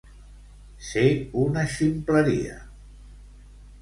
Ser 0.85 1.03
una 1.43 1.65
ximpleria. 1.75 2.59